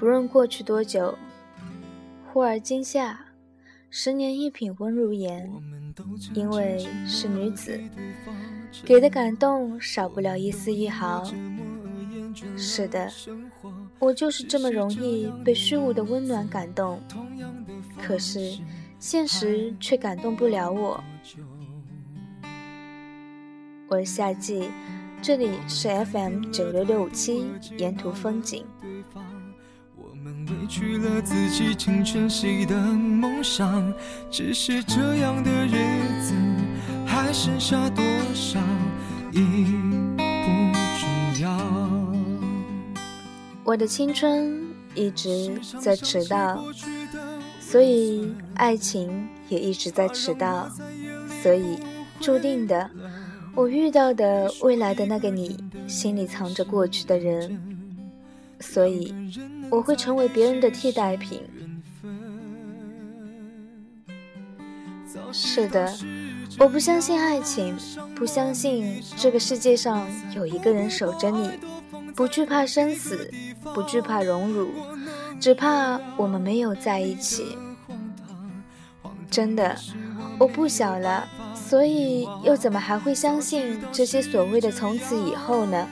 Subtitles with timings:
[0.00, 1.14] 不论过去多久，
[2.32, 3.20] 忽而今夏，
[3.90, 5.52] 十年一品温如言。
[6.32, 7.78] 因为是女子，
[8.82, 11.22] 给的感动少不了一丝一毫。
[12.56, 13.12] 是的，
[13.98, 16.98] 我就是这么容易被虚无的温暖感动。
[17.98, 18.58] 可是，
[18.98, 21.04] 现实却感动不了我。
[23.86, 24.70] 我是夏季，
[25.20, 27.44] 这里是 FM 九六六五七
[27.76, 28.64] 沿途风景。
[30.50, 33.92] 委屈了自己青春期的梦想，
[34.32, 35.76] 只是这样的日
[36.20, 36.34] 子
[37.06, 38.04] 还剩下多
[38.34, 38.58] 少
[39.30, 39.40] 已
[40.16, 41.56] 不重要。
[43.62, 44.60] 我的青春
[44.96, 46.64] 一直在迟到，
[47.60, 50.68] 所以爱情也一直在迟到，
[51.42, 51.78] 所以
[52.18, 52.90] 注定的，
[53.54, 57.86] 我遇到的未来的那个你，心里藏着过去的人，
[58.58, 59.14] 所以。
[59.70, 61.42] 我会成为别人的替代品。
[65.32, 65.92] 是的，
[66.58, 67.76] 我不相信爱情，
[68.16, 71.50] 不相信这个世界上有一个人守着你，
[72.16, 73.32] 不惧怕生死，
[73.72, 74.70] 不惧怕荣辱，
[75.38, 77.56] 只怕我们没有在一起。
[79.30, 79.76] 真的，
[80.36, 85.86] 我不小了，所以又怎么还会相信这些所谓的从此以后呢？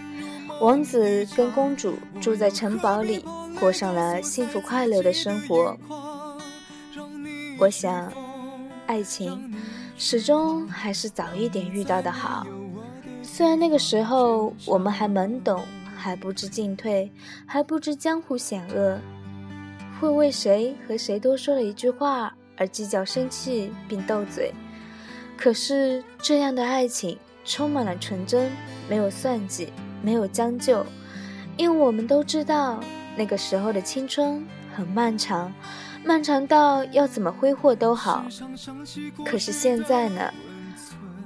[0.60, 3.24] 王子跟公主住在城堡里。
[3.58, 5.76] 过上了幸福快乐的生活。
[7.58, 8.12] 我想，
[8.86, 9.52] 爱情
[9.96, 12.46] 始终还是早一点遇到的好。
[13.22, 15.64] 虽然那个时候我们还懵懂，
[15.96, 17.10] 还不知进退，
[17.46, 18.98] 还不知江湖险恶，
[20.00, 24.52] 会为谁和谁多说了一句话而计较、生气并斗嘴。
[25.36, 28.50] 可是这样的爱情充满了纯真，
[28.88, 30.86] 没有算计，没有将就，
[31.56, 32.80] 因为我们都知道。
[33.18, 35.52] 那个时候的青春很漫长，
[36.04, 38.24] 漫长到要怎么挥霍都好。
[39.24, 40.32] 可是现在呢？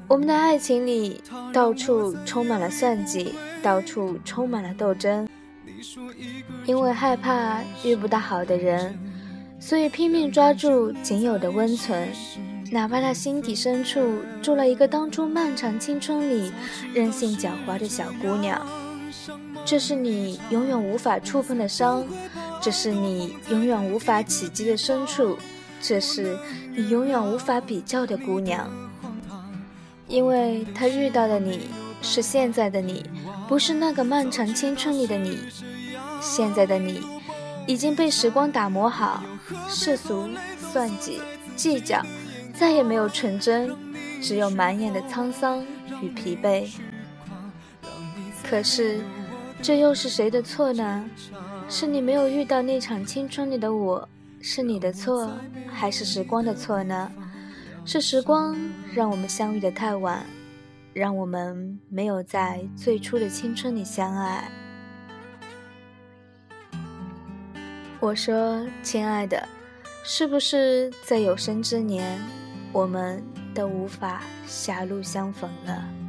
[0.08, 1.22] 我们的爱情里
[1.52, 5.28] 到处充满了算计，到处充满了斗争。
[6.64, 8.98] 因为害怕遇不到好的人，
[9.60, 12.08] 所以拼命抓住仅有的温存，
[12.70, 14.00] 哪怕他心底深处
[14.42, 16.52] 住了一个当初漫长青春里
[16.94, 18.66] 任性狡猾的小姑娘。
[19.64, 22.04] 这是你永远无法触碰的伤，
[22.60, 25.38] 这是你永远无法企及的深处，
[25.80, 26.36] 这是
[26.74, 28.70] 你永远无法比较的姑娘。
[30.08, 31.68] 因为他遇到的你
[32.02, 33.04] 是现在的你，
[33.48, 35.38] 不是那个漫长青春里的你。
[36.20, 37.00] 现在的你
[37.66, 39.24] 已经被时光打磨好，
[39.68, 40.28] 世俗、
[40.70, 41.20] 算计、
[41.56, 42.00] 计较，
[42.54, 43.74] 再也没有纯真，
[44.20, 45.64] 只有满眼的沧桑
[46.00, 46.70] 与疲惫。
[48.52, 49.00] 可是。
[49.62, 51.08] 这又是谁的错呢？
[51.68, 54.06] 是你没有遇到那场青春里的我，
[54.40, 55.30] 是你的错，
[55.72, 57.10] 还是时光的错呢？
[57.86, 58.54] 是时光
[58.92, 60.26] 让我们相遇的太晚，
[60.92, 64.50] 让我们没有在最初的青春里相爱。
[68.00, 69.48] 我说，亲爱的，
[70.02, 72.20] 是不是在有生之年，
[72.72, 73.22] 我们
[73.54, 76.01] 都无法狭路相逢了？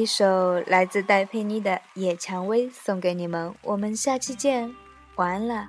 [0.00, 4.74] 一首来自戴佩妮的《野蔷薇》送给你们，我们下期见，
[5.16, 5.68] 晚安了。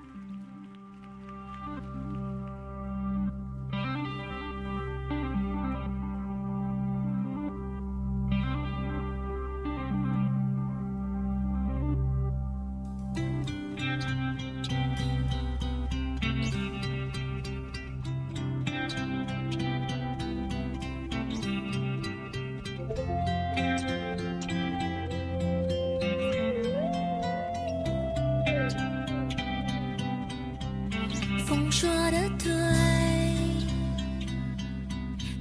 [31.45, 32.51] 风说的对，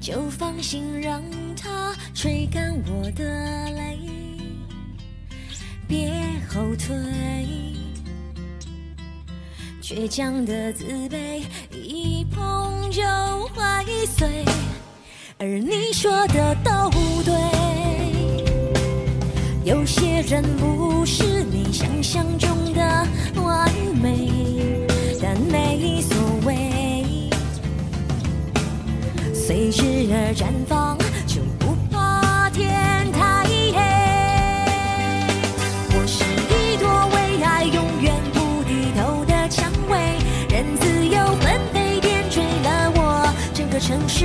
[0.00, 1.22] 就放心让
[1.56, 3.24] 它吹干我的
[3.72, 3.98] 泪，
[5.86, 6.12] 别
[6.48, 6.96] 后退。
[9.82, 11.42] 倔强的自卑，
[11.72, 13.02] 一碰就
[13.54, 14.44] 会碎。
[15.38, 16.90] 而你说的都
[17.24, 17.34] 对，
[19.62, 23.06] 有些人不是你想象中的
[23.42, 23.70] 完
[24.02, 24.28] 美。
[25.22, 26.16] 但没所
[26.46, 27.28] 谓，
[29.34, 30.96] 随之而绽放，
[31.26, 33.74] 就不怕天太黑。
[35.92, 40.16] 我是一朵为爱永远不低头的蔷薇，
[40.48, 44.19] 任自由纷飞点缀了我整个城市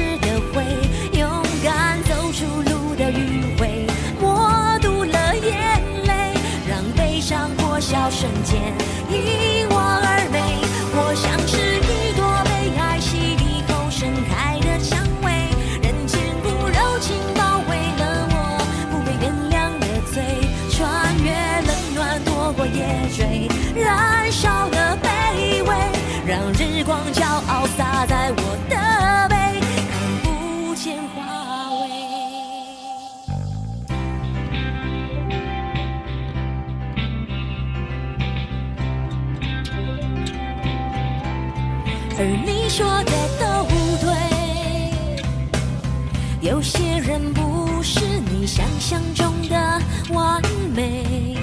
[46.46, 49.82] 有些人不是你想象中的
[50.14, 50.40] 完
[50.76, 51.36] 美，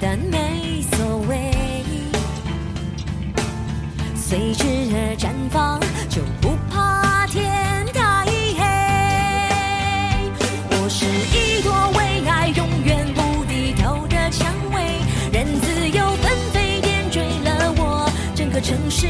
[0.00, 1.52] 但没所谓，
[4.16, 7.48] 随之而绽放，就不怕天
[7.94, 8.64] 太黑。
[10.70, 14.98] 我是一朵为爱永远不低头的蔷薇，
[15.30, 19.06] 任自由纷飞点缀了我整个城市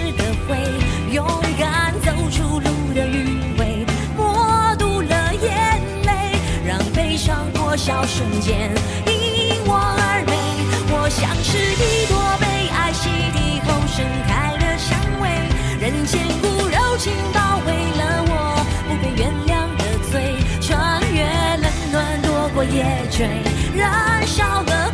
[8.07, 8.71] 瞬间
[9.07, 9.13] 因
[9.67, 10.33] 我而美。
[10.93, 15.29] 我像是一朵被爱洗涤后盛开的香味，
[15.81, 18.33] 人间骨柔情包围了我，
[18.89, 21.25] 不被原谅的罪，穿越
[21.57, 23.27] 冷暖，躲过夜追，
[23.75, 24.93] 燃烧了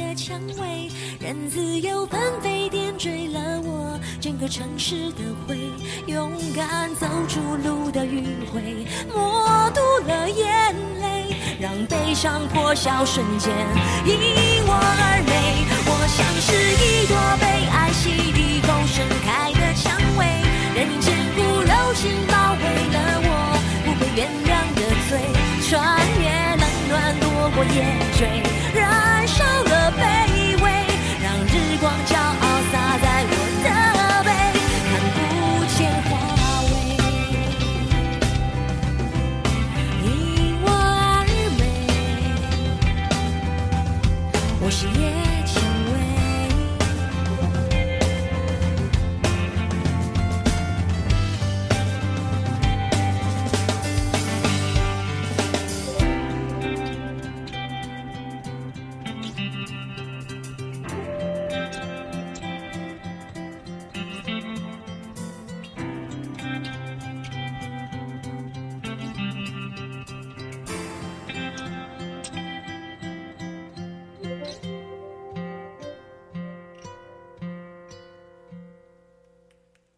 [0.00, 5.58] 的蔷薇，任自由纷飞点缀了我整个城市的灰，
[6.06, 13.52] 勇敢走出路的余晖，默读了眼泪，让悲伤破晓瞬间
[14.06, 14.16] 因
[14.66, 15.39] 我而美。